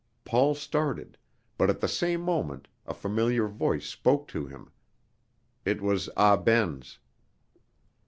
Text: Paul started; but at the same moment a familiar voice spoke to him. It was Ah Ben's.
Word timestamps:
Paul 0.25 0.55
started; 0.55 1.15
but 1.59 1.69
at 1.69 1.79
the 1.79 1.87
same 1.87 2.21
moment 2.21 2.67
a 2.87 2.93
familiar 2.95 3.47
voice 3.47 3.85
spoke 3.85 4.27
to 4.29 4.47
him. 4.47 4.71
It 5.63 5.79
was 5.79 6.09
Ah 6.17 6.37
Ben's. 6.37 6.97